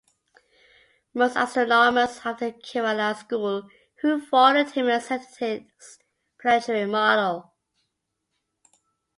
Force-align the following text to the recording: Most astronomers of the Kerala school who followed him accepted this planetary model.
Most 1.13 1.35
astronomers 1.37 2.21
of 2.25 2.39
the 2.39 2.53
Kerala 2.53 3.15
school 3.15 3.69
who 4.01 4.19
followed 4.19 4.71
him 4.71 4.89
accepted 4.89 5.67
this 5.77 5.99
planetary 6.41 6.87
model. 6.87 7.53